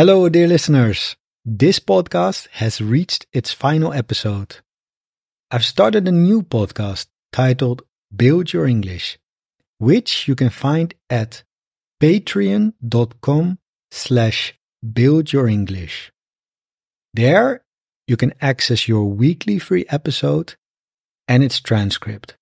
Hello, 0.00 0.30
dear 0.30 0.48
listeners. 0.48 1.14
This 1.44 1.78
podcast 1.78 2.48
has 2.52 2.80
reached 2.80 3.26
its 3.34 3.52
final 3.52 3.92
episode. 3.92 4.60
I've 5.50 5.62
started 5.62 6.08
a 6.08 6.10
new 6.10 6.40
podcast 6.42 7.08
titled 7.34 7.82
Build 8.16 8.50
Your 8.50 8.64
English, 8.64 9.18
which 9.76 10.26
you 10.26 10.34
can 10.34 10.48
find 10.48 10.94
at 11.10 11.44
patreon.com 12.00 13.58
slash 13.90 14.54
buildyourenglish. 14.82 16.08
There, 17.12 17.62
you 18.08 18.16
can 18.16 18.32
access 18.40 18.88
your 18.88 19.04
weekly 19.04 19.58
free 19.58 19.84
episode 19.90 20.54
and 21.28 21.44
its 21.44 21.60
transcript. 21.60 22.38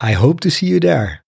I 0.00 0.12
hope 0.12 0.40
to 0.40 0.50
see 0.50 0.68
you 0.68 0.80
there. 0.80 1.24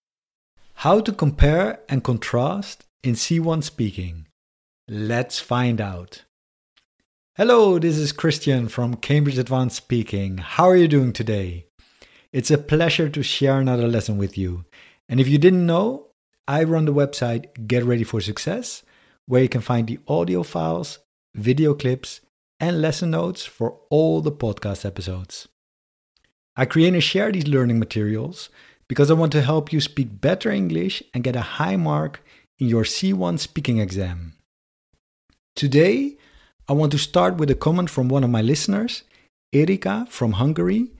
How 0.76 1.00
to 1.00 1.12
compare 1.12 1.80
and 1.90 2.02
contrast 2.02 2.86
in 3.02 3.16
C1 3.16 3.64
speaking. 3.64 4.25
Let's 4.88 5.40
find 5.40 5.80
out. 5.80 6.22
Hello, 7.34 7.76
this 7.76 7.98
is 7.98 8.12
Christian 8.12 8.68
from 8.68 8.94
Cambridge 8.94 9.36
Advanced 9.36 9.74
Speaking. 9.74 10.38
How 10.38 10.68
are 10.68 10.76
you 10.76 10.86
doing 10.86 11.12
today? 11.12 11.66
It's 12.32 12.52
a 12.52 12.56
pleasure 12.56 13.08
to 13.08 13.20
share 13.20 13.58
another 13.58 13.88
lesson 13.88 14.16
with 14.16 14.38
you. 14.38 14.64
And 15.08 15.18
if 15.18 15.26
you 15.26 15.38
didn't 15.38 15.66
know, 15.66 16.10
I 16.46 16.62
run 16.62 16.84
the 16.84 16.94
website 16.94 17.66
Get 17.66 17.82
Ready 17.82 18.04
for 18.04 18.20
Success, 18.20 18.84
where 19.26 19.42
you 19.42 19.48
can 19.48 19.60
find 19.60 19.88
the 19.88 19.98
audio 20.06 20.44
files, 20.44 21.00
video 21.34 21.74
clips, 21.74 22.20
and 22.60 22.80
lesson 22.80 23.10
notes 23.10 23.44
for 23.44 23.80
all 23.90 24.20
the 24.20 24.30
podcast 24.30 24.84
episodes. 24.84 25.48
I 26.54 26.64
create 26.64 26.94
and 26.94 27.02
share 27.02 27.32
these 27.32 27.48
learning 27.48 27.80
materials 27.80 28.50
because 28.86 29.10
I 29.10 29.14
want 29.14 29.32
to 29.32 29.42
help 29.42 29.72
you 29.72 29.80
speak 29.80 30.20
better 30.20 30.52
English 30.52 31.02
and 31.12 31.24
get 31.24 31.34
a 31.34 31.40
high 31.58 31.74
mark 31.74 32.22
in 32.60 32.68
your 32.68 32.84
C1 32.84 33.40
speaking 33.40 33.80
exam. 33.80 34.35
Today, 35.56 36.18
I 36.68 36.74
want 36.74 36.92
to 36.92 36.98
start 36.98 37.38
with 37.38 37.50
a 37.50 37.54
comment 37.54 37.88
from 37.88 38.10
one 38.10 38.22
of 38.22 38.28
my 38.28 38.42
listeners, 38.42 39.04
Erika 39.54 40.06
from 40.10 40.32
Hungary, 40.32 40.90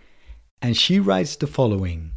and 0.63 0.75
she 0.75 0.99
writes 0.99 1.37
the 1.37 1.47
following 1.47 2.13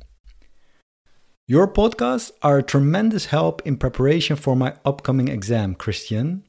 Your 1.50 1.68
podcasts 1.68 2.32
are 2.42 2.60
a 2.60 2.64
tremendous 2.64 3.26
help 3.26 3.62
in 3.68 3.76
preparation 3.76 4.38
for 4.38 4.56
my 4.56 4.74
upcoming 4.86 5.28
exam, 5.28 5.76
Christian. 5.76 6.46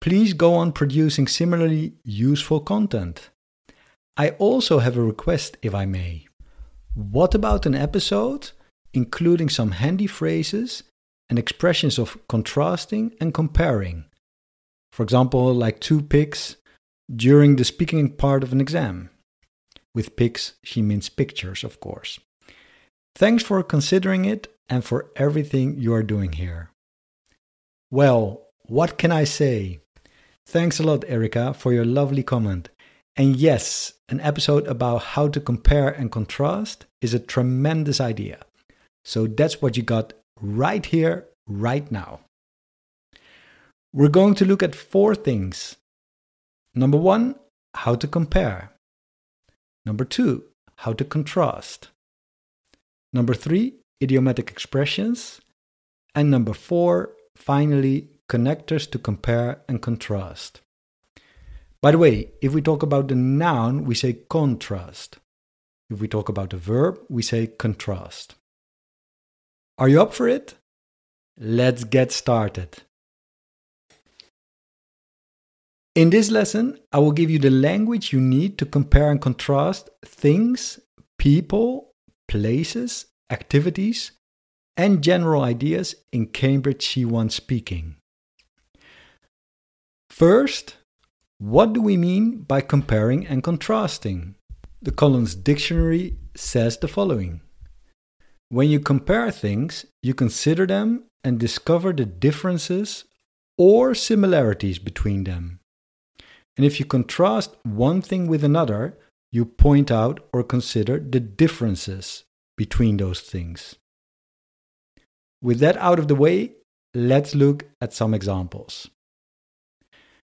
Please 0.00 0.32
go 0.32 0.54
on 0.54 0.70
producing 0.70 1.26
similarly 1.26 1.94
useful 2.04 2.60
content. 2.60 3.30
I 4.16 4.30
also 4.38 4.78
have 4.78 4.96
a 4.96 5.02
request, 5.02 5.56
if 5.60 5.74
I 5.74 5.86
may. 5.86 6.28
What 6.94 7.34
about 7.34 7.66
an 7.66 7.74
episode 7.74 8.52
including 8.94 9.48
some 9.48 9.72
handy 9.72 10.06
phrases 10.06 10.84
and 11.28 11.36
expressions 11.36 11.98
of 11.98 12.16
contrasting 12.28 13.16
and 13.20 13.34
comparing? 13.34 14.04
For 14.92 15.02
example, 15.02 15.54
like 15.54 15.80
two 15.80 16.02
pics 16.02 16.56
during 17.14 17.56
the 17.56 17.64
speaking 17.64 18.10
part 18.10 18.42
of 18.42 18.52
an 18.52 18.60
exam. 18.60 19.10
With 19.94 20.16
pics, 20.16 20.54
she 20.62 20.82
means 20.82 21.08
pictures, 21.08 21.64
of 21.64 21.80
course. 21.80 22.20
Thanks 23.14 23.42
for 23.42 23.62
considering 23.62 24.24
it 24.24 24.48
and 24.68 24.84
for 24.84 25.10
everything 25.16 25.78
you 25.78 25.92
are 25.92 26.02
doing 26.02 26.32
here. 26.32 26.70
Well, 27.90 28.46
what 28.66 28.98
can 28.98 29.10
I 29.10 29.24
say? 29.24 29.80
Thanks 30.46 30.78
a 30.78 30.84
lot, 30.84 31.04
Erika, 31.08 31.52
for 31.54 31.72
your 31.72 31.84
lovely 31.84 32.22
comment. 32.22 32.68
And 33.16 33.36
yes, 33.36 33.94
an 34.08 34.20
episode 34.20 34.66
about 34.68 35.02
how 35.02 35.28
to 35.28 35.40
compare 35.40 35.88
and 35.88 36.10
contrast 36.10 36.86
is 37.00 37.14
a 37.14 37.18
tremendous 37.18 38.00
idea. 38.00 38.44
So 39.04 39.26
that's 39.26 39.60
what 39.60 39.76
you 39.76 39.82
got 39.82 40.12
right 40.40 40.86
here, 40.86 41.26
right 41.48 41.90
now. 41.90 42.20
We're 43.92 44.08
going 44.08 44.34
to 44.36 44.44
look 44.44 44.62
at 44.62 44.74
four 44.74 45.16
things. 45.16 45.76
Number 46.74 46.96
one, 46.96 47.34
how 47.74 47.96
to 47.96 48.06
compare. 48.06 48.72
Number 49.84 50.04
two, 50.04 50.44
how 50.76 50.92
to 50.92 51.04
contrast. 51.04 51.88
Number 53.12 53.34
three, 53.34 53.74
idiomatic 54.00 54.50
expressions. 54.50 55.40
And 56.14 56.30
number 56.30 56.52
four, 56.52 57.10
finally, 57.34 58.10
connectors 58.28 58.88
to 58.92 58.98
compare 58.98 59.62
and 59.68 59.82
contrast. 59.82 60.60
By 61.82 61.90
the 61.90 61.98
way, 61.98 62.30
if 62.40 62.52
we 62.52 62.62
talk 62.62 62.84
about 62.84 63.08
the 63.08 63.16
noun, 63.16 63.84
we 63.84 63.94
say 63.96 64.12
contrast. 64.28 65.18
If 65.88 65.98
we 66.00 66.06
talk 66.06 66.28
about 66.28 66.50
the 66.50 66.56
verb, 66.56 67.00
we 67.08 67.22
say 67.22 67.48
contrast. 67.48 68.36
Are 69.78 69.88
you 69.88 70.00
up 70.00 70.14
for 70.14 70.28
it? 70.28 70.54
Let's 71.36 71.82
get 71.82 72.12
started. 72.12 72.82
In 76.00 76.08
this 76.08 76.30
lesson, 76.30 76.78
I 76.92 76.98
will 76.98 77.12
give 77.12 77.28
you 77.28 77.38
the 77.38 77.50
language 77.50 78.10
you 78.10 78.22
need 78.22 78.56
to 78.56 78.64
compare 78.64 79.10
and 79.10 79.20
contrast 79.20 79.90
things, 80.02 80.80
people, 81.18 81.92
places, 82.26 83.04
activities, 83.28 84.12
and 84.78 85.04
general 85.04 85.42
ideas 85.42 85.94
in 86.10 86.28
Cambridge 86.28 86.86
C1 86.86 87.30
speaking. 87.30 87.96
First, 90.08 90.78
what 91.36 91.74
do 91.74 91.82
we 91.82 91.98
mean 91.98 92.44
by 92.44 92.62
comparing 92.62 93.26
and 93.26 93.42
contrasting? 93.42 94.36
The 94.80 94.92
Collins 94.92 95.34
Dictionary 95.34 96.16
says 96.34 96.78
the 96.78 96.88
following 96.88 97.42
When 98.48 98.70
you 98.70 98.80
compare 98.80 99.30
things, 99.30 99.84
you 100.02 100.14
consider 100.14 100.66
them 100.66 101.04
and 101.22 101.38
discover 101.38 101.92
the 101.92 102.06
differences 102.06 103.04
or 103.58 103.94
similarities 103.94 104.78
between 104.78 105.24
them. 105.24 105.59
And 106.56 106.66
if 106.66 106.78
you 106.78 106.86
contrast 106.86 107.56
one 107.62 108.02
thing 108.02 108.26
with 108.26 108.44
another, 108.44 108.98
you 109.32 109.44
point 109.44 109.90
out 109.90 110.20
or 110.32 110.42
consider 110.42 110.98
the 110.98 111.20
differences 111.20 112.24
between 112.56 112.96
those 112.96 113.20
things. 113.20 113.76
With 115.42 115.60
that 115.60 115.76
out 115.78 115.98
of 115.98 116.08
the 116.08 116.14
way, 116.14 116.52
let's 116.94 117.34
look 117.34 117.64
at 117.80 117.92
some 117.92 118.12
examples. 118.12 118.90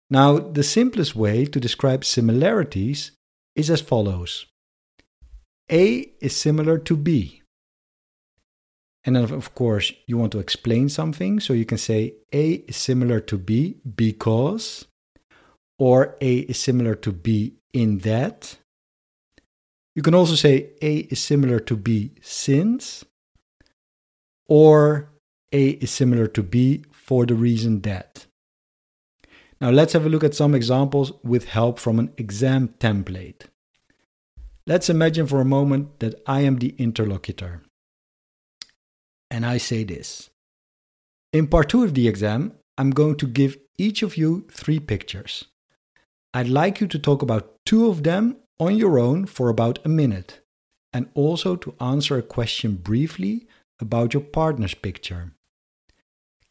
Now, 0.09 0.39
the 0.39 0.63
simplest 0.63 1.15
way 1.15 1.45
to 1.45 1.59
describe 1.59 2.05
similarities 2.05 3.11
is 3.55 3.69
as 3.69 3.81
follows 3.81 4.45
A 5.69 6.11
is 6.21 6.35
similar 6.35 6.77
to 6.79 6.95
B. 6.95 7.41
And 9.03 9.15
then, 9.15 9.23
of 9.23 9.55
course, 9.55 9.91
you 10.05 10.17
want 10.17 10.31
to 10.33 10.39
explain 10.39 10.87
something, 10.87 11.39
so 11.39 11.53
you 11.53 11.65
can 11.65 11.79
say 11.79 12.13
A 12.31 12.51
is 12.67 12.75
similar 12.75 13.19
to 13.21 13.37
B 13.37 13.77
because 13.95 14.85
or 15.81 16.15
A 16.21 16.41
is 16.41 16.59
similar 16.59 16.93
to 16.93 17.11
B 17.11 17.55
in 17.73 17.97
that. 18.09 18.59
You 19.95 20.03
can 20.03 20.13
also 20.13 20.35
say 20.35 20.73
A 20.79 20.97
is 20.97 21.23
similar 21.23 21.59
to 21.61 21.75
B 21.75 22.11
since, 22.21 23.03
or 24.47 25.09
A 25.51 25.69
is 25.69 25.89
similar 25.89 26.27
to 26.27 26.43
B 26.43 26.85
for 26.91 27.25
the 27.25 27.33
reason 27.33 27.81
that. 27.81 28.27
Now 29.59 29.71
let's 29.71 29.93
have 29.93 30.05
a 30.05 30.09
look 30.09 30.23
at 30.23 30.35
some 30.35 30.53
examples 30.53 31.13
with 31.23 31.45
help 31.45 31.79
from 31.79 31.97
an 31.97 32.13
exam 32.15 32.75
template. 32.77 33.47
Let's 34.67 34.87
imagine 34.87 35.25
for 35.25 35.41
a 35.41 35.53
moment 35.57 35.99
that 35.99 36.13
I 36.27 36.41
am 36.41 36.59
the 36.59 36.75
interlocutor. 36.77 37.63
And 39.31 39.47
I 39.47 39.57
say 39.57 39.83
this. 39.83 40.29
In 41.33 41.47
part 41.47 41.69
two 41.69 41.83
of 41.83 41.95
the 41.95 42.07
exam, 42.07 42.53
I'm 42.77 42.91
going 42.91 43.15
to 43.15 43.25
give 43.25 43.57
each 43.79 44.03
of 44.03 44.15
you 44.15 44.45
three 44.51 44.79
pictures. 44.79 45.45
I'd 46.33 46.47
like 46.47 46.79
you 46.79 46.87
to 46.87 46.99
talk 46.99 47.21
about 47.21 47.57
two 47.65 47.87
of 47.89 48.03
them 48.03 48.37
on 48.59 48.77
your 48.77 48.97
own 48.97 49.25
for 49.25 49.49
about 49.49 49.79
a 49.83 49.89
minute, 49.89 50.39
and 50.93 51.09
also 51.13 51.55
to 51.57 51.75
answer 51.81 52.17
a 52.17 52.23
question 52.23 52.75
briefly 52.75 53.47
about 53.79 54.13
your 54.13 54.23
partner's 54.23 54.73
picture. 54.73 55.33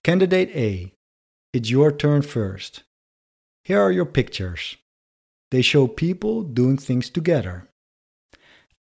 Candidate 0.04 0.50
A, 0.54 0.92
it's 1.52 1.70
your 1.70 1.92
turn 1.92 2.22
first. 2.22 2.82
Here 3.64 3.80
are 3.80 3.92
your 3.92 4.06
pictures. 4.06 4.76
They 5.50 5.62
show 5.62 5.86
people 5.86 6.42
doing 6.42 6.76
things 6.76 7.08
together. 7.08 7.68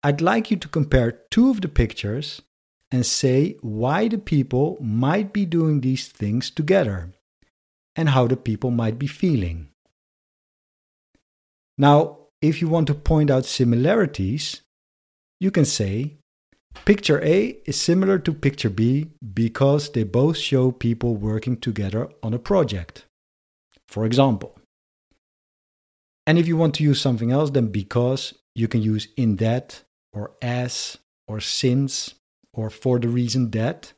I'd 0.02 0.20
like 0.20 0.50
you 0.50 0.56
to 0.56 0.68
compare 0.68 1.20
two 1.30 1.50
of 1.50 1.60
the 1.60 1.68
pictures 1.68 2.42
and 2.90 3.04
say 3.04 3.56
why 3.60 4.08
the 4.08 4.18
people 4.18 4.78
might 4.80 5.32
be 5.32 5.44
doing 5.44 5.80
these 5.80 6.08
things 6.08 6.50
together 6.50 7.12
and 7.94 8.08
how 8.10 8.26
the 8.26 8.36
people 8.36 8.70
might 8.70 8.98
be 8.98 9.06
feeling. 9.06 9.68
Now, 11.78 12.18
if 12.42 12.60
you 12.60 12.68
want 12.68 12.88
to 12.88 12.94
point 12.94 13.30
out 13.30 13.44
similarities, 13.44 14.62
you 15.40 15.52
can 15.52 15.64
say 15.64 16.16
picture 16.84 17.22
A 17.24 17.58
is 17.64 17.80
similar 17.80 18.18
to 18.18 18.34
picture 18.34 18.70
B 18.70 19.10
because 19.34 19.90
they 19.90 20.02
both 20.02 20.36
show 20.36 20.72
people 20.72 21.16
working 21.16 21.56
together 21.56 22.08
on 22.22 22.34
a 22.34 22.38
project. 22.38 23.04
For 23.86 24.04
example. 24.04 24.58
And 26.26 26.36
if 26.38 26.46
you 26.46 26.56
want 26.56 26.74
to 26.74 26.82
use 26.82 27.00
something 27.00 27.30
else 27.30 27.50
than 27.50 27.68
because, 27.68 28.34
you 28.54 28.68
can 28.68 28.82
use 28.82 29.08
in 29.16 29.36
that 29.36 29.82
or 30.12 30.32
as 30.42 30.98
or 31.26 31.40
since 31.40 32.14
or 32.52 32.70
for 32.70 32.98
the 32.98 33.08
reason 33.08 33.50
that. 33.52 33.92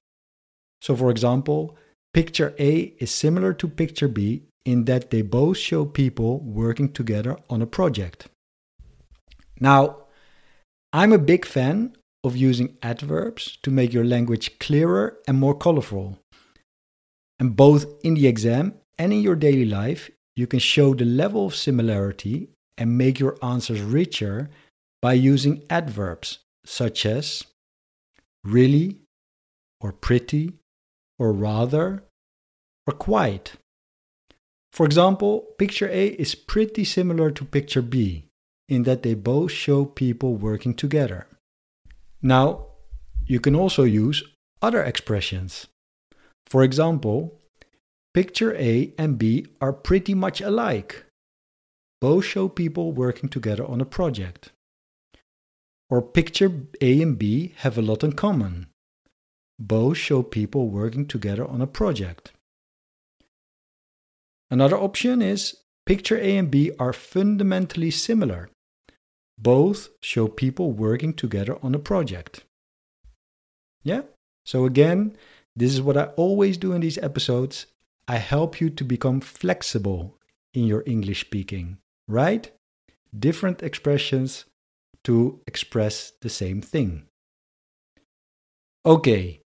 So, 0.82 0.94
for 0.94 1.10
example, 1.10 1.76
picture 2.12 2.54
A 2.58 2.94
is 2.98 3.10
similar 3.10 3.52
to 3.54 3.66
picture 3.66 4.08
B 4.08 4.42
in 4.64 4.84
that 4.84 5.10
they 5.10 5.22
both 5.22 5.56
show 5.56 5.84
people 5.84 6.40
working 6.40 6.92
together 6.92 7.36
on 7.48 7.62
a 7.62 7.66
project. 7.66 8.28
Now, 9.58 10.04
I'm 10.92 11.12
a 11.12 11.18
big 11.18 11.44
fan 11.44 11.96
of 12.24 12.36
using 12.36 12.76
adverbs 12.82 13.58
to 13.62 13.70
make 13.70 13.92
your 13.92 14.04
language 14.04 14.58
clearer 14.58 15.18
and 15.26 15.38
more 15.38 15.54
colorful. 15.54 16.18
And 17.38 17.56
both 17.56 17.86
in 18.02 18.14
the 18.14 18.26
exam 18.26 18.74
and 18.98 19.12
in 19.12 19.20
your 19.20 19.36
daily 19.36 19.64
life, 19.64 20.10
you 20.36 20.46
can 20.46 20.58
show 20.58 20.94
the 20.94 21.04
level 21.04 21.46
of 21.46 21.54
similarity 21.54 22.50
and 22.76 22.98
make 22.98 23.18
your 23.18 23.36
answers 23.42 23.80
richer 23.80 24.50
by 25.00 25.14
using 25.14 25.64
adverbs 25.70 26.38
such 26.64 27.06
as 27.06 27.44
really, 28.44 28.98
or 29.80 29.92
pretty, 29.92 30.54
or 31.18 31.32
rather, 31.32 32.04
or 32.86 32.94
quite. 32.94 33.54
For 34.72 34.86
example, 34.86 35.54
picture 35.58 35.88
A 35.88 36.08
is 36.08 36.34
pretty 36.34 36.84
similar 36.84 37.30
to 37.32 37.44
picture 37.44 37.82
B 37.82 38.26
in 38.68 38.84
that 38.84 39.02
they 39.02 39.14
both 39.14 39.50
show 39.50 39.84
people 39.84 40.36
working 40.36 40.74
together. 40.74 41.26
Now, 42.22 42.66
you 43.26 43.40
can 43.40 43.54
also 43.54 43.82
use 43.82 44.22
other 44.62 44.82
expressions. 44.82 45.66
For 46.46 46.62
example, 46.62 47.40
picture 48.14 48.54
A 48.56 48.92
and 48.96 49.18
B 49.18 49.46
are 49.60 49.72
pretty 49.72 50.14
much 50.14 50.40
alike. 50.40 51.04
Both 52.00 52.24
show 52.24 52.48
people 52.48 52.92
working 52.92 53.28
together 53.28 53.64
on 53.64 53.80
a 53.80 53.84
project. 53.84 54.50
Or 55.90 56.00
picture 56.00 56.52
A 56.80 57.02
and 57.02 57.18
B 57.18 57.54
have 57.58 57.76
a 57.76 57.82
lot 57.82 58.04
in 58.04 58.12
common. 58.12 58.68
Both 59.58 59.98
show 59.98 60.22
people 60.22 60.68
working 60.68 61.06
together 61.06 61.46
on 61.46 61.60
a 61.60 61.66
project. 61.66 62.32
Another 64.50 64.76
option 64.76 65.22
is 65.22 65.56
picture 65.86 66.18
A 66.18 66.36
and 66.36 66.50
B 66.50 66.72
are 66.78 66.92
fundamentally 66.92 67.90
similar. 67.90 68.48
Both 69.38 69.88
show 70.00 70.28
people 70.28 70.72
working 70.72 71.14
together 71.14 71.56
on 71.62 71.74
a 71.74 71.78
project. 71.78 72.44
Yeah? 73.82 74.02
So, 74.44 74.64
again, 74.64 75.16
this 75.54 75.72
is 75.72 75.80
what 75.80 75.96
I 75.96 76.04
always 76.16 76.56
do 76.56 76.72
in 76.72 76.80
these 76.80 76.98
episodes. 76.98 77.66
I 78.08 78.16
help 78.16 78.60
you 78.60 78.70
to 78.70 78.84
become 78.84 79.20
flexible 79.20 80.18
in 80.52 80.66
your 80.66 80.82
English 80.84 81.20
speaking, 81.20 81.78
right? 82.08 82.50
Different 83.16 83.62
expressions 83.62 84.46
to 85.04 85.40
express 85.46 86.12
the 86.20 86.28
same 86.28 86.60
thing. 86.60 87.04
Okay, 88.84 89.40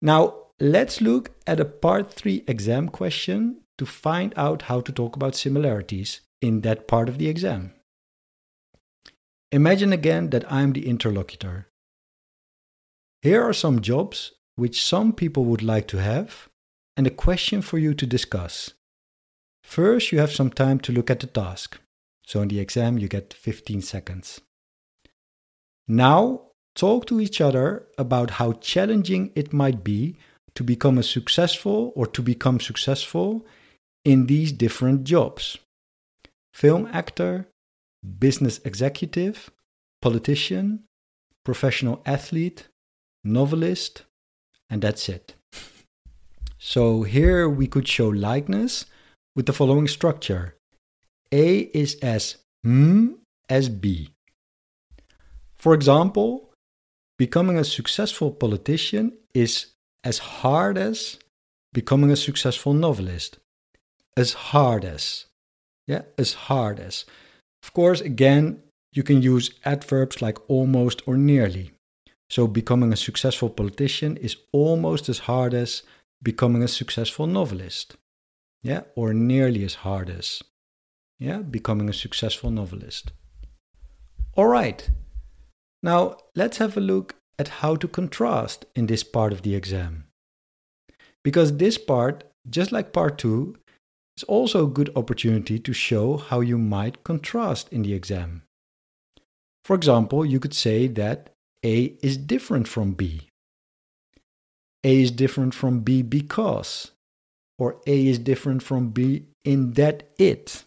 now 0.00 0.34
let's 0.60 1.00
look 1.00 1.32
at 1.46 1.60
a 1.60 1.64
part 1.64 2.12
3 2.12 2.44
exam 2.46 2.88
question 2.88 3.62
to 3.78 3.86
find 3.86 4.32
out 4.36 4.62
how 4.62 4.80
to 4.80 4.92
talk 4.92 5.16
about 5.16 5.34
similarities 5.34 6.20
in 6.40 6.62
that 6.62 6.88
part 6.88 7.08
of 7.08 7.18
the 7.18 7.28
exam. 7.28 7.72
Imagine 9.52 9.92
again 9.92 10.30
that 10.30 10.50
I'm 10.50 10.72
the 10.72 10.88
interlocutor. 10.88 11.68
Here 13.22 13.42
are 13.42 13.52
some 13.52 13.80
jobs 13.80 14.32
which 14.56 14.84
some 14.84 15.12
people 15.12 15.44
would 15.44 15.62
like 15.62 15.86
to 15.88 15.98
have 15.98 16.48
and 16.96 17.06
a 17.06 17.10
question 17.10 17.62
for 17.62 17.78
you 17.78 17.94
to 17.94 18.06
discuss. 18.06 18.72
First, 19.62 20.12
you 20.12 20.18
have 20.18 20.32
some 20.32 20.50
time 20.50 20.78
to 20.80 20.92
look 20.92 21.10
at 21.10 21.20
the 21.20 21.26
task. 21.26 21.78
So 22.24 22.40
in 22.40 22.48
the 22.48 22.60
exam, 22.60 22.98
you 22.98 23.08
get 23.08 23.34
15 23.34 23.82
seconds. 23.82 24.40
Now, 25.86 26.42
talk 26.74 27.06
to 27.06 27.20
each 27.20 27.40
other 27.40 27.86
about 27.98 28.30
how 28.30 28.52
challenging 28.52 29.32
it 29.34 29.52
might 29.52 29.84
be 29.84 30.16
to 30.54 30.64
become 30.64 30.98
a 30.98 31.02
successful 31.02 31.92
or 31.94 32.06
to 32.06 32.22
become 32.22 32.58
successful 32.58 33.46
in 34.06 34.26
these 34.26 34.52
different 34.52 35.02
jobs 35.02 35.58
film 36.54 36.88
actor, 36.92 37.48
business 38.18 38.60
executive, 38.64 39.50
politician, 40.00 40.84
professional 41.44 42.00
athlete, 42.06 42.68
novelist, 43.24 44.04
and 44.70 44.80
that's 44.80 45.08
it. 45.08 45.34
So 46.58 47.02
here 47.02 47.48
we 47.48 47.66
could 47.68 47.86
show 47.86 48.08
likeness 48.08 48.86
with 49.36 49.46
the 49.46 49.52
following 49.52 49.86
structure 49.86 50.56
A 51.30 51.58
is 51.82 51.96
as 52.02 52.38
M 52.64 53.18
as 53.48 53.68
B. 53.68 54.10
For 55.54 55.74
example, 55.74 56.50
becoming 57.18 57.56
a 57.58 57.62
successful 57.78 58.32
politician 58.32 59.12
is 59.32 59.66
as 60.02 60.18
hard 60.18 60.76
as 60.78 61.18
becoming 61.72 62.10
a 62.10 62.16
successful 62.16 62.72
novelist 62.72 63.38
as 64.16 64.32
hard 64.32 64.84
as. 64.84 65.26
Yeah, 65.86 66.02
as 66.18 66.34
hard 66.34 66.80
as. 66.80 67.04
Of 67.62 67.72
course, 67.72 68.00
again, 68.00 68.62
you 68.92 69.02
can 69.02 69.22
use 69.22 69.50
adverbs 69.64 70.22
like 70.22 70.38
almost 70.48 71.02
or 71.06 71.16
nearly. 71.16 71.72
So, 72.30 72.48
becoming 72.48 72.92
a 72.92 72.96
successful 72.96 73.50
politician 73.50 74.16
is 74.16 74.36
almost 74.52 75.08
as 75.08 75.20
hard 75.20 75.54
as 75.54 75.82
becoming 76.22 76.62
a 76.62 76.68
successful 76.68 77.26
novelist. 77.26 77.96
Yeah, 78.62 78.82
or 78.96 79.14
nearly 79.14 79.64
as 79.64 79.74
hard 79.74 80.10
as. 80.10 80.42
Yeah, 81.20 81.38
becoming 81.38 81.88
a 81.88 81.92
successful 81.92 82.50
novelist. 82.50 83.12
All 84.34 84.48
right. 84.48 84.88
Now, 85.82 86.16
let's 86.34 86.58
have 86.58 86.76
a 86.76 86.80
look 86.80 87.14
at 87.38 87.48
how 87.48 87.76
to 87.76 87.86
contrast 87.86 88.64
in 88.74 88.86
this 88.86 89.04
part 89.04 89.32
of 89.32 89.42
the 89.42 89.54
exam. 89.54 90.06
Because 91.22 91.56
this 91.56 91.78
part, 91.78 92.24
just 92.48 92.72
like 92.72 92.92
part 92.92 93.18
2, 93.18 93.56
it's 94.16 94.24
also 94.24 94.64
a 94.64 94.70
good 94.70 94.90
opportunity 94.96 95.58
to 95.58 95.74
show 95.74 96.16
how 96.16 96.40
you 96.40 96.56
might 96.56 97.04
contrast 97.04 97.70
in 97.70 97.82
the 97.82 97.92
exam. 97.92 98.42
For 99.62 99.76
example, 99.76 100.24
you 100.24 100.40
could 100.40 100.54
say 100.54 100.86
that 100.88 101.34
A 101.62 101.96
is 102.02 102.16
different 102.16 102.66
from 102.66 102.92
B. 102.92 103.28
A 104.84 105.02
is 105.02 105.10
different 105.10 105.52
from 105.52 105.80
B 105.80 106.00
because, 106.00 106.92
or 107.58 107.76
A 107.86 108.06
is 108.06 108.18
different 108.18 108.62
from 108.62 108.88
B 108.88 109.26
in 109.44 109.74
that 109.74 110.08
it. 110.18 110.64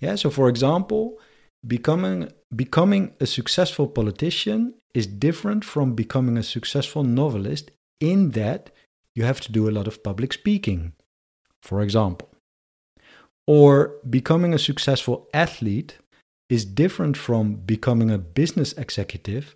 Yeah, 0.00 0.14
so 0.14 0.30
for 0.30 0.48
example, 0.48 1.18
becoming, 1.66 2.32
becoming 2.54 3.12
a 3.20 3.26
successful 3.26 3.86
politician 3.86 4.74
is 4.94 5.06
different 5.06 5.62
from 5.62 5.94
becoming 5.94 6.38
a 6.38 6.42
successful 6.42 7.04
novelist 7.04 7.70
in 8.00 8.30
that 8.30 8.70
you 9.14 9.24
have 9.24 9.42
to 9.42 9.52
do 9.52 9.68
a 9.68 9.72
lot 9.72 9.86
of 9.86 10.02
public 10.02 10.32
speaking 10.32 10.94
for 11.62 11.82
example. 11.82 12.28
Or 13.46 13.94
becoming 14.08 14.52
a 14.52 14.58
successful 14.58 15.28
athlete 15.32 15.98
is 16.50 16.64
different 16.64 17.16
from 17.16 17.56
becoming 17.56 18.10
a 18.10 18.18
business 18.18 18.72
executive 18.74 19.54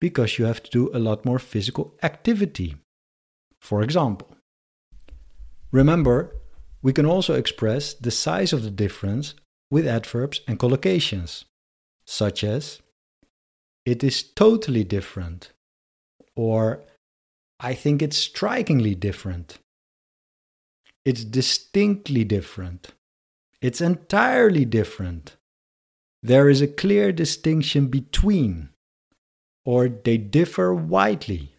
because 0.00 0.38
you 0.38 0.44
have 0.44 0.62
to 0.62 0.70
do 0.70 0.90
a 0.94 0.98
lot 0.98 1.24
more 1.24 1.38
physical 1.38 1.94
activity. 2.02 2.76
For 3.60 3.82
example, 3.82 4.36
remember, 5.72 6.36
we 6.82 6.92
can 6.92 7.06
also 7.06 7.34
express 7.34 7.94
the 7.94 8.10
size 8.10 8.52
of 8.52 8.62
the 8.62 8.70
difference 8.70 9.34
with 9.70 9.86
adverbs 9.86 10.40
and 10.46 10.58
collocations, 10.58 11.44
such 12.06 12.44
as 12.44 12.80
it 13.84 14.04
is 14.04 14.22
totally 14.22 14.84
different, 14.84 15.52
or 16.36 16.84
I 17.58 17.74
think 17.74 18.02
it's 18.02 18.18
strikingly 18.18 18.94
different. 18.94 19.58
It's 21.06 21.24
distinctly 21.24 22.24
different. 22.24 22.88
It's 23.62 23.80
entirely 23.80 24.64
different. 24.64 25.36
There 26.20 26.48
is 26.48 26.60
a 26.60 26.66
clear 26.66 27.12
distinction 27.12 27.86
between, 27.86 28.70
or 29.64 29.88
they 29.88 30.16
differ 30.16 30.74
widely. 30.74 31.54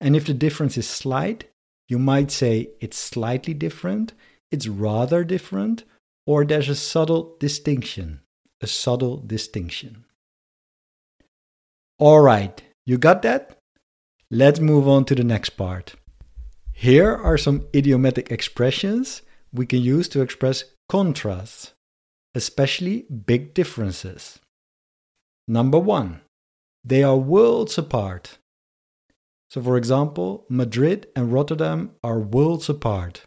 And 0.00 0.14
if 0.14 0.26
the 0.26 0.34
difference 0.34 0.78
is 0.78 0.88
slight, 0.88 1.50
you 1.88 1.98
might 1.98 2.30
say 2.30 2.70
it's 2.80 2.96
slightly 2.96 3.54
different, 3.54 4.12
it's 4.52 4.68
rather 4.68 5.24
different, 5.24 5.82
or 6.24 6.44
there's 6.44 6.68
a 6.68 6.76
subtle 6.76 7.36
distinction. 7.40 8.20
A 8.60 8.68
subtle 8.68 9.16
distinction. 9.16 10.04
All 11.98 12.20
right, 12.20 12.62
you 12.86 12.98
got 12.98 13.22
that? 13.22 13.58
Let's 14.30 14.60
move 14.60 14.86
on 14.86 15.06
to 15.06 15.16
the 15.16 15.24
next 15.24 15.50
part. 15.50 15.96
Here 16.76 17.14
are 17.14 17.38
some 17.38 17.66
idiomatic 17.74 18.30
expressions 18.30 19.22
we 19.52 19.64
can 19.64 19.80
use 19.80 20.08
to 20.08 20.20
express 20.20 20.64
contrasts, 20.88 21.72
especially 22.34 23.02
big 23.02 23.54
differences. 23.54 24.40
Number 25.46 25.78
one, 25.78 26.20
they 26.84 27.02
are 27.04 27.16
worlds 27.16 27.78
apart. 27.78 28.38
So, 29.48 29.62
for 29.62 29.76
example, 29.76 30.46
Madrid 30.50 31.06
and 31.14 31.32
Rotterdam 31.32 31.92
are 32.02 32.18
worlds 32.18 32.68
apart. 32.68 33.22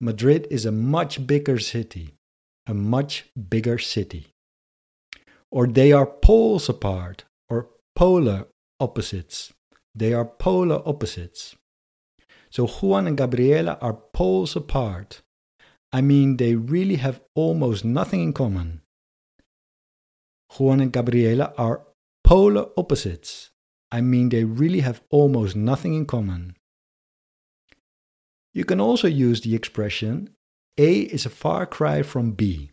Madrid 0.00 0.46
is 0.48 0.64
a 0.64 0.72
much 0.72 1.26
bigger 1.26 1.58
city, 1.58 2.14
a 2.68 2.72
much 2.72 3.24
bigger 3.50 3.78
city. 3.78 4.28
Or 5.50 5.66
they 5.66 5.92
are 5.92 6.06
poles 6.06 6.68
apart, 6.68 7.24
or 7.50 7.68
polar 7.96 8.46
opposites. 8.78 9.52
They 9.94 10.14
are 10.14 10.24
polar 10.24 10.80
opposites. 10.86 11.56
So 12.56 12.66
Juan 12.66 13.06
and 13.06 13.18
Gabriela 13.18 13.76
are 13.82 13.92
poles 13.92 14.56
apart. 14.56 15.20
I 15.92 16.00
mean 16.00 16.38
they 16.38 16.54
really 16.54 16.96
have 16.96 17.20
almost 17.34 17.84
nothing 17.84 18.22
in 18.22 18.32
common. 18.32 18.80
Juan 20.56 20.80
and 20.80 20.90
Gabriela 20.90 21.52
are 21.58 21.82
polar 22.24 22.68
opposites. 22.78 23.50
I 23.92 24.00
mean 24.00 24.30
they 24.30 24.44
really 24.44 24.80
have 24.80 25.02
almost 25.10 25.54
nothing 25.54 25.92
in 25.92 26.06
common. 26.06 26.56
You 28.54 28.64
can 28.64 28.80
also 28.80 29.06
use 29.06 29.42
the 29.42 29.54
expression 29.54 30.30
A 30.78 31.00
is 31.00 31.26
a 31.26 31.36
far 31.44 31.66
cry 31.66 32.00
from 32.00 32.30
B. 32.30 32.70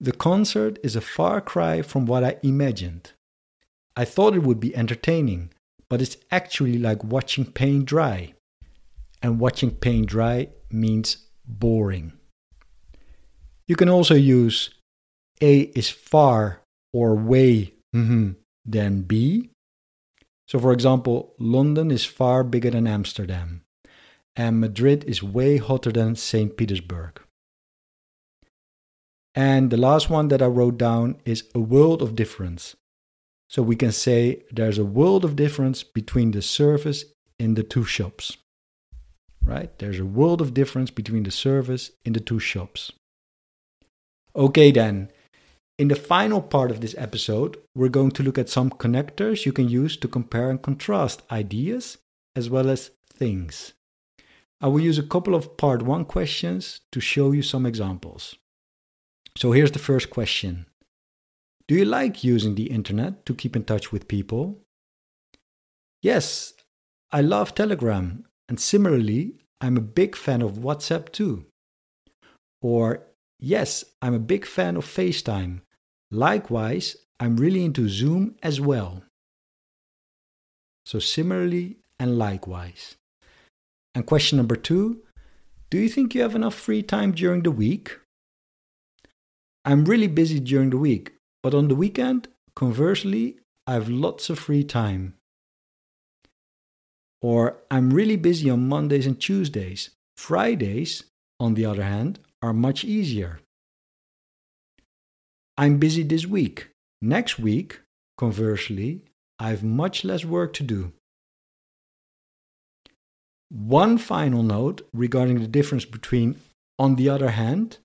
The 0.00 0.12
concert 0.12 0.78
is 0.82 0.96
a 0.96 1.02
far 1.02 1.42
cry 1.42 1.82
from 1.82 2.06
what 2.06 2.24
I 2.24 2.38
imagined. 2.42 3.12
I 3.94 4.06
thought 4.06 4.34
it 4.34 4.44
would 4.44 4.60
be 4.60 4.74
entertaining, 4.74 5.52
but 5.90 6.00
it's 6.00 6.16
actually 6.30 6.78
like 6.78 7.04
watching 7.04 7.44
paint 7.44 7.84
dry. 7.84 8.32
And 9.22 9.40
watching 9.40 9.70
paint 9.70 10.06
dry 10.06 10.48
means 10.70 11.16
boring. 11.46 12.12
You 13.66 13.76
can 13.76 13.88
also 13.88 14.14
use 14.14 14.70
A 15.40 15.60
is 15.60 15.90
far 15.90 16.60
or 16.92 17.14
way 17.16 17.74
mm-hmm, 17.94 18.32
than 18.64 19.02
B. 19.02 19.50
So, 20.48 20.60
for 20.60 20.72
example, 20.72 21.34
London 21.38 21.90
is 21.90 22.04
far 22.04 22.44
bigger 22.44 22.70
than 22.70 22.86
Amsterdam, 22.86 23.62
and 24.36 24.60
Madrid 24.60 25.04
is 25.04 25.22
way 25.22 25.56
hotter 25.56 25.90
than 25.90 26.14
St. 26.14 26.56
Petersburg. 26.56 27.20
And 29.34 29.70
the 29.70 29.76
last 29.76 30.08
one 30.08 30.28
that 30.28 30.40
I 30.40 30.46
wrote 30.46 30.78
down 30.78 31.16
is 31.24 31.44
a 31.54 31.60
world 31.60 32.00
of 32.00 32.14
difference. 32.14 32.76
So 33.48 33.62
we 33.62 33.76
can 33.76 33.92
say 33.92 34.42
there's 34.50 34.78
a 34.78 34.84
world 34.84 35.24
of 35.24 35.36
difference 35.36 35.82
between 35.82 36.30
the 36.30 36.42
service 36.42 37.04
in 37.38 37.54
the 37.54 37.62
two 37.62 37.84
shops. 37.84 38.36
Right? 39.46 39.70
There's 39.78 40.00
a 40.00 40.04
world 40.04 40.40
of 40.40 40.54
difference 40.54 40.90
between 40.90 41.22
the 41.22 41.30
service 41.30 41.92
in 42.04 42.12
the 42.12 42.20
two 42.20 42.40
shops. 42.40 42.92
Okay, 44.34 44.70
then. 44.70 45.10
In 45.78 45.88
the 45.88 45.94
final 45.94 46.42
part 46.42 46.70
of 46.70 46.80
this 46.80 46.94
episode, 46.98 47.58
we're 47.74 47.88
going 47.88 48.10
to 48.12 48.22
look 48.22 48.38
at 48.38 48.48
some 48.48 48.70
connectors 48.70 49.44
you 49.44 49.52
can 49.52 49.68
use 49.68 49.96
to 49.98 50.08
compare 50.08 50.50
and 50.50 50.60
contrast 50.60 51.22
ideas 51.30 51.98
as 52.34 52.50
well 52.50 52.68
as 52.68 52.90
things. 53.12 53.72
I 54.60 54.68
will 54.68 54.80
use 54.80 54.98
a 54.98 55.02
couple 55.02 55.34
of 55.34 55.56
part 55.56 55.82
one 55.82 56.04
questions 56.06 56.80
to 56.92 57.00
show 57.00 57.32
you 57.32 57.42
some 57.42 57.66
examples. 57.66 58.34
So 59.36 59.52
here's 59.52 59.72
the 59.72 59.78
first 59.78 60.10
question 60.10 60.66
do 61.68 61.74
you 61.74 61.84
like 61.84 62.22
using 62.22 62.54
the 62.54 62.70
internet 62.70 63.26
to 63.26 63.34
keep 63.34 63.56
in 63.56 63.64
touch 63.64 63.90
with 63.90 64.08
people? 64.08 64.60
Yes, 66.00 66.54
I 67.10 67.22
love 67.22 67.54
Telegram, 67.54 68.24
and 68.48 68.60
similarly, 68.60 69.34
I'm 69.60 69.76
a 69.76 69.80
big 69.80 70.16
fan 70.16 70.42
of 70.42 70.52
WhatsApp 70.52 71.10
too. 71.12 71.46
Or, 72.62 73.02
yes, 73.38 73.84
I'm 74.00 74.14
a 74.14 74.18
big 74.18 74.46
fan 74.46 74.76
of 74.76 74.84
FaceTime. 74.84 75.60
Likewise, 76.10 76.96
I'm 77.18 77.36
really 77.36 77.64
into 77.64 77.88
Zoom 77.88 78.36
as 78.42 78.60
well. 78.60 79.02
So, 80.84 80.98
similarly 80.98 81.78
and 81.98 82.18
likewise. 82.18 82.96
And 83.94 84.06
question 84.06 84.36
number 84.36 84.56
two 84.56 85.02
Do 85.70 85.78
you 85.78 85.88
think 85.88 86.14
you 86.14 86.22
have 86.22 86.36
enough 86.36 86.54
free 86.54 86.82
time 86.82 87.12
during 87.12 87.42
the 87.42 87.50
week? 87.50 87.98
I'm 89.64 89.84
really 89.84 90.06
busy 90.06 90.38
during 90.38 90.70
the 90.70 90.78
week, 90.78 91.14
but 91.42 91.54
on 91.54 91.66
the 91.66 91.74
weekend, 91.74 92.28
conversely, 92.54 93.38
I 93.66 93.72
have 93.72 93.88
lots 93.88 94.30
of 94.30 94.38
free 94.38 94.62
time. 94.62 95.14
Or 97.22 97.56
I'm 97.70 97.90
really 97.90 98.16
busy 98.16 98.50
on 98.50 98.68
Mondays 98.68 99.06
and 99.06 99.20
Tuesdays. 99.20 99.90
Fridays, 100.16 101.04
on 101.40 101.54
the 101.54 101.64
other 101.64 101.82
hand, 101.82 102.18
are 102.42 102.52
much 102.52 102.84
easier. 102.84 103.40
I'm 105.58 105.78
busy 105.78 106.02
this 106.02 106.26
week. 106.26 106.68
Next 107.00 107.38
week, 107.38 107.80
conversely, 108.18 109.02
I 109.38 109.50
have 109.50 109.64
much 109.64 110.04
less 110.04 110.24
work 110.24 110.52
to 110.54 110.62
do. 110.62 110.92
One 113.48 113.96
final 113.96 114.42
note 114.42 114.86
regarding 114.92 115.40
the 115.40 115.46
difference 115.46 115.84
between 115.84 116.40
on 116.78 116.96
the 116.96 117.08
other 117.08 117.30
hand 117.30 117.78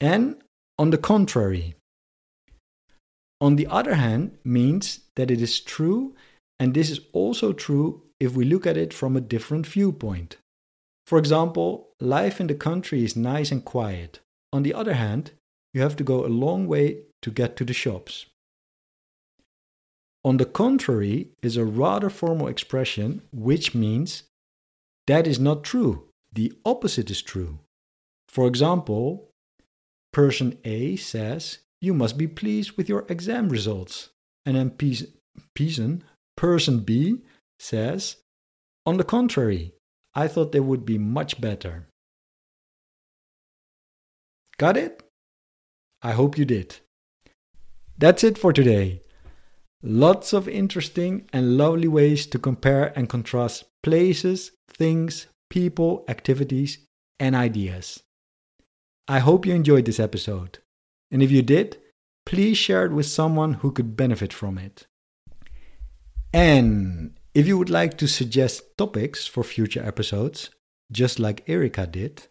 and 0.00 0.36
on 0.78 0.90
the 0.90 0.98
contrary. 0.98 1.74
On 3.40 3.56
the 3.56 3.68
other 3.68 3.94
hand, 3.94 4.36
means 4.44 5.00
that 5.16 5.30
it 5.30 5.40
is 5.40 5.60
true, 5.60 6.14
and 6.58 6.74
this 6.74 6.90
is 6.90 7.00
also 7.12 7.52
true 7.52 8.02
if 8.20 8.34
we 8.34 8.44
look 8.44 8.66
at 8.66 8.76
it 8.76 8.92
from 8.92 9.16
a 9.16 9.20
different 9.20 9.66
viewpoint. 9.66 10.38
For 11.06 11.18
example, 11.18 11.88
life 12.00 12.40
in 12.40 12.48
the 12.48 12.54
country 12.54 13.04
is 13.04 13.16
nice 13.16 13.50
and 13.50 13.64
quiet. 13.64 14.20
On 14.52 14.62
the 14.62 14.74
other 14.74 14.94
hand, 14.94 15.32
you 15.72 15.80
have 15.80 15.96
to 15.96 16.04
go 16.04 16.24
a 16.24 16.28
long 16.28 16.66
way 16.66 17.02
to 17.22 17.30
get 17.30 17.56
to 17.56 17.64
the 17.64 17.72
shops. 17.72 18.26
On 20.24 20.36
the 20.36 20.44
contrary 20.44 21.28
is 21.42 21.56
a 21.56 21.64
rather 21.64 22.10
formal 22.10 22.48
expression 22.48 23.22
which 23.32 23.74
means 23.74 24.24
that 25.06 25.26
is 25.26 25.38
not 25.38 25.64
true. 25.64 26.08
The 26.32 26.52
opposite 26.64 27.10
is 27.10 27.22
true. 27.22 27.60
For 28.28 28.46
example, 28.46 29.30
person 30.12 30.58
A 30.64 30.96
says 30.96 31.58
you 31.80 31.94
must 31.94 32.18
be 32.18 32.26
pleased 32.26 32.72
with 32.72 32.88
your 32.88 33.06
exam 33.08 33.48
results. 33.48 34.10
And 34.44 34.56
then 34.56 34.70
person 36.36 36.80
B, 36.80 37.22
says, 37.58 38.16
On 38.86 38.96
the 38.96 39.04
contrary, 39.04 39.74
I 40.14 40.28
thought 40.28 40.52
they 40.52 40.60
would 40.60 40.84
be 40.84 40.98
much 40.98 41.40
better. 41.40 41.88
Got 44.58 44.76
it? 44.76 45.02
I 46.02 46.12
hope 46.12 46.36
you 46.38 46.44
did. 46.44 46.76
That's 47.96 48.24
it 48.24 48.38
for 48.38 48.52
today. 48.52 49.02
Lots 49.82 50.32
of 50.32 50.48
interesting 50.48 51.28
and 51.32 51.56
lovely 51.56 51.88
ways 51.88 52.26
to 52.26 52.38
compare 52.38 52.92
and 52.96 53.08
contrast 53.08 53.64
places, 53.82 54.50
things, 54.68 55.26
people, 55.50 56.04
activities, 56.08 56.78
and 57.20 57.36
ideas. 57.36 58.02
I 59.06 59.20
hope 59.20 59.46
you 59.46 59.54
enjoyed 59.54 59.84
this 59.84 60.00
episode. 60.00 60.58
And 61.10 61.22
if 61.22 61.30
you 61.30 61.42
did, 61.42 61.78
please 62.26 62.58
share 62.58 62.84
it 62.86 62.92
with 62.92 63.06
someone 63.06 63.54
who 63.54 63.72
could 63.72 63.96
benefit 63.96 64.32
from 64.32 64.58
it. 64.58 64.86
And 66.32 67.07
if 67.34 67.46
you 67.46 67.58
would 67.58 67.70
like 67.70 67.98
to 67.98 68.08
suggest 68.08 68.76
topics 68.76 69.26
for 69.26 69.44
future 69.44 69.84
episodes, 69.84 70.50
just 70.90 71.18
like 71.18 71.44
Erika 71.48 71.86
did, 71.86 72.28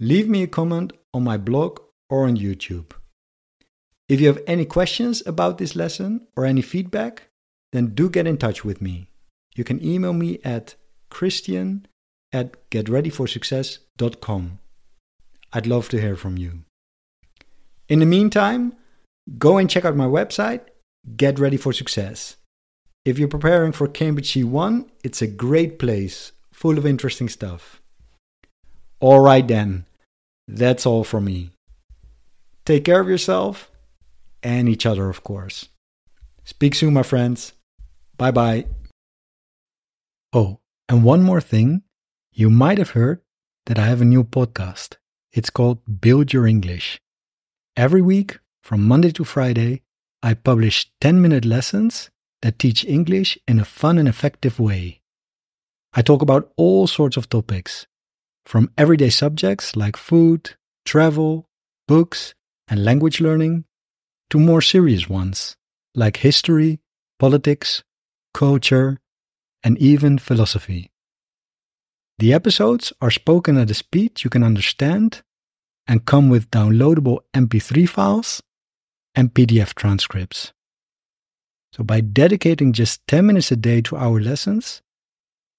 leave 0.00 0.28
me 0.28 0.42
a 0.42 0.48
comment 0.48 0.92
on 1.12 1.24
my 1.24 1.36
blog 1.36 1.80
or 2.10 2.26
on 2.26 2.36
YouTube. 2.36 2.92
If 4.08 4.20
you 4.20 4.26
have 4.26 4.42
any 4.46 4.64
questions 4.64 5.22
about 5.26 5.58
this 5.58 5.74
lesson 5.74 6.26
or 6.36 6.44
any 6.44 6.62
feedback, 6.62 7.28
then 7.72 7.94
do 7.94 8.10
get 8.10 8.26
in 8.26 8.36
touch 8.36 8.64
with 8.64 8.82
me. 8.82 9.08
You 9.56 9.64
can 9.64 9.84
email 9.84 10.12
me 10.12 10.40
at 10.44 10.74
christian 11.10 11.86
at 12.32 12.70
getreadyforsuccess.com. 12.70 14.58
I'd 15.52 15.66
love 15.66 15.88
to 15.90 16.00
hear 16.00 16.16
from 16.16 16.36
you. 16.36 16.64
In 17.88 18.00
the 18.00 18.06
meantime, 18.06 18.74
go 19.38 19.56
and 19.56 19.70
check 19.70 19.84
out 19.84 19.96
my 19.96 20.06
website, 20.06 20.62
Get 21.16 21.38
Ready 21.38 21.56
for 21.56 21.72
Success. 21.72 22.36
If 23.04 23.18
you're 23.18 23.28
preparing 23.28 23.72
for 23.72 23.86
Cambridge 23.86 24.32
C1, 24.32 24.88
it's 25.02 25.20
a 25.20 25.26
great 25.26 25.78
place 25.78 26.32
full 26.52 26.78
of 26.78 26.86
interesting 26.86 27.28
stuff. 27.28 27.82
All 28.98 29.20
right, 29.20 29.46
then, 29.46 29.84
that's 30.48 30.86
all 30.86 31.04
from 31.04 31.26
me. 31.26 31.50
Take 32.64 32.86
care 32.86 33.00
of 33.00 33.08
yourself 33.08 33.70
and 34.42 34.70
each 34.70 34.86
other, 34.86 35.10
of 35.10 35.22
course. 35.22 35.68
Speak 36.44 36.74
soon, 36.74 36.94
my 36.94 37.02
friends. 37.02 37.52
Bye 38.16 38.30
bye. 38.30 38.66
Oh, 40.32 40.60
and 40.88 41.04
one 41.04 41.22
more 41.22 41.42
thing. 41.42 41.82
You 42.32 42.48
might 42.48 42.78
have 42.78 42.90
heard 42.90 43.20
that 43.66 43.78
I 43.78 43.84
have 43.84 44.00
a 44.00 44.06
new 44.06 44.24
podcast. 44.24 44.96
It's 45.32 45.50
called 45.50 46.00
Build 46.00 46.32
Your 46.32 46.46
English. 46.46 46.98
Every 47.76 48.00
week, 48.00 48.38
from 48.62 48.88
Monday 48.88 49.10
to 49.12 49.24
Friday, 49.24 49.82
I 50.22 50.32
publish 50.32 50.90
10 51.02 51.20
minute 51.20 51.44
lessons 51.44 52.08
that 52.44 52.58
teach 52.58 52.84
English 52.84 53.38
in 53.48 53.58
a 53.58 53.64
fun 53.64 53.96
and 53.96 54.06
effective 54.06 54.60
way. 54.60 55.00
I 55.94 56.02
talk 56.02 56.20
about 56.20 56.52
all 56.58 56.86
sorts 56.86 57.16
of 57.16 57.30
topics, 57.30 57.86
from 58.44 58.70
everyday 58.76 59.08
subjects 59.08 59.76
like 59.76 59.96
food, 59.96 60.54
travel, 60.84 61.48
books, 61.88 62.34
and 62.68 62.84
language 62.84 63.18
learning, 63.22 63.64
to 64.28 64.38
more 64.38 64.60
serious 64.60 65.08
ones 65.08 65.56
like 65.94 66.18
history, 66.18 66.80
politics, 67.18 67.82
culture, 68.34 69.00
and 69.62 69.78
even 69.78 70.18
philosophy. 70.18 70.90
The 72.18 72.34
episodes 72.34 72.92
are 73.00 73.10
spoken 73.10 73.56
at 73.56 73.70
a 73.70 73.74
speed 73.74 74.22
you 74.22 74.28
can 74.28 74.42
understand 74.42 75.22
and 75.86 76.04
come 76.04 76.28
with 76.28 76.50
downloadable 76.50 77.20
MP3 77.32 77.88
files 77.88 78.42
and 79.14 79.32
PDF 79.32 79.74
transcripts. 79.74 80.52
So, 81.74 81.82
by 81.82 82.00
dedicating 82.00 82.72
just 82.72 83.04
10 83.08 83.26
minutes 83.26 83.50
a 83.50 83.56
day 83.56 83.80
to 83.82 83.96
our 83.96 84.20
lessons, 84.20 84.80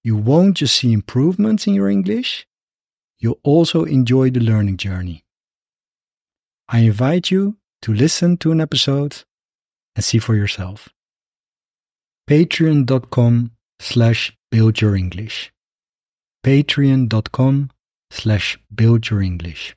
you 0.02 0.16
won't 0.16 0.56
just 0.58 0.76
see 0.76 0.94
improvements 0.94 1.68
in 1.68 1.74
your 1.74 1.90
English, 1.90 2.48
you'll 3.20 3.42
also 3.44 3.84
enjoy 3.84 4.30
the 4.30 4.40
learning 4.40 4.78
journey. 4.78 5.26
I 6.70 6.80
invite 6.80 7.32
you 7.32 7.58
to 7.82 7.94
listen 7.94 8.38
to 8.38 8.52
an 8.52 8.62
episode 8.62 9.24
and 9.96 10.06
see 10.06 10.20
for 10.20 10.36
yourself. 10.36 10.88
Patreon.com 12.30 13.52
slash 13.80 14.38
build 14.50 14.80
your 14.80 14.96
English. 14.96 15.52
Patreon.com 16.46 17.72
slash 18.10 18.58
build 18.74 19.10
your 19.10 19.22
English. 19.22 19.76